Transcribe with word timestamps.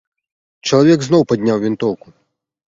Чалавек 0.69 0.99
зноў 1.09 1.27
падняў 1.33 1.61
вінтоўку. 1.67 2.13